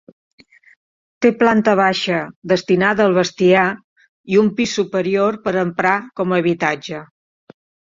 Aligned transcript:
Té 1.25 1.31
planta 1.41 1.75
baixa, 1.79 2.21
destinada 2.53 3.05
al 3.11 3.13
bestiar, 3.19 3.67
i 4.35 4.41
un 4.47 4.51
pis 4.63 4.75
superior 4.81 5.39
per 5.47 5.57
emprar 5.67 5.95
com 6.23 6.37
a 6.37 6.43
habitatge. 6.43 7.07